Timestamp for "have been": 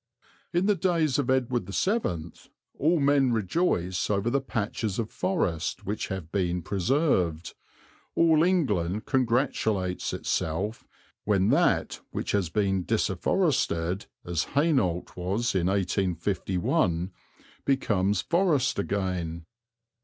6.07-6.63